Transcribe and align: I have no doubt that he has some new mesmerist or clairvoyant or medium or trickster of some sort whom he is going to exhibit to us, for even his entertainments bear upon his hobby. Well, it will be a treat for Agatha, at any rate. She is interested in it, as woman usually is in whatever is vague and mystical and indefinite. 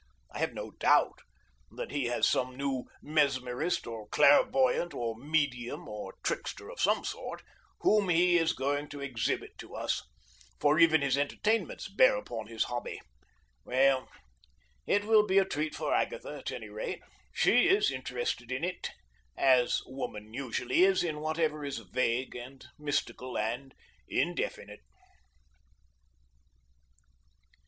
I 0.31 0.39
have 0.39 0.55
no 0.55 0.71
doubt 0.71 1.19
that 1.69 1.91
he 1.91 2.05
has 2.05 2.27
some 2.27 2.57
new 2.57 2.85
mesmerist 3.03 3.85
or 3.85 4.07
clairvoyant 4.07 4.95
or 4.95 5.15
medium 5.15 5.87
or 5.87 6.15
trickster 6.23 6.71
of 6.71 6.81
some 6.81 7.05
sort 7.05 7.43
whom 7.81 8.09
he 8.09 8.35
is 8.39 8.53
going 8.53 8.87
to 8.89 8.99
exhibit 9.01 9.59
to 9.59 9.75
us, 9.75 10.01
for 10.59 10.79
even 10.79 11.01
his 11.03 11.19
entertainments 11.19 11.87
bear 11.87 12.15
upon 12.15 12.47
his 12.47 12.63
hobby. 12.63 12.99
Well, 13.63 14.09
it 14.87 15.05
will 15.05 15.27
be 15.27 15.37
a 15.37 15.45
treat 15.45 15.75
for 15.75 15.93
Agatha, 15.93 16.37
at 16.39 16.51
any 16.51 16.69
rate. 16.69 17.03
She 17.31 17.67
is 17.67 17.91
interested 17.91 18.51
in 18.51 18.63
it, 18.63 18.89
as 19.37 19.83
woman 19.85 20.33
usually 20.33 20.81
is 20.83 21.03
in 21.03 21.19
whatever 21.19 21.63
is 21.63 21.77
vague 21.77 22.35
and 22.35 22.65
mystical 22.79 23.37
and 23.37 23.75
indefinite. 24.07 24.81